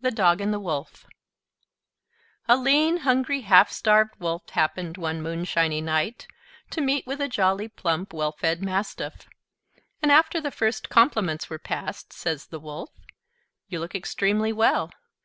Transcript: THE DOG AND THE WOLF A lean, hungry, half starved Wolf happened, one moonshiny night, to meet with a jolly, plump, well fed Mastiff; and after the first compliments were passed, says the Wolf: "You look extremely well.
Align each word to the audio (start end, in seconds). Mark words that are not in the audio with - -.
THE 0.00 0.10
DOG 0.10 0.40
AND 0.40 0.52
THE 0.52 0.58
WOLF 0.58 1.06
A 2.48 2.56
lean, 2.56 2.96
hungry, 3.06 3.42
half 3.42 3.70
starved 3.70 4.16
Wolf 4.18 4.48
happened, 4.48 4.96
one 4.98 5.22
moonshiny 5.22 5.80
night, 5.80 6.26
to 6.70 6.80
meet 6.80 7.06
with 7.06 7.20
a 7.20 7.28
jolly, 7.28 7.68
plump, 7.68 8.12
well 8.12 8.32
fed 8.32 8.64
Mastiff; 8.64 9.28
and 10.02 10.10
after 10.10 10.40
the 10.40 10.50
first 10.50 10.88
compliments 10.88 11.48
were 11.48 11.56
passed, 11.60 12.12
says 12.12 12.48
the 12.48 12.58
Wolf: 12.58 12.90
"You 13.68 13.78
look 13.78 13.94
extremely 13.94 14.52
well. 14.52 14.90